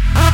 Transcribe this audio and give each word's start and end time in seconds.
I 0.00 0.27